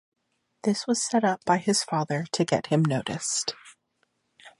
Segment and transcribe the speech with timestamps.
[0.63, 3.53] This was set up by his father to get him noticed.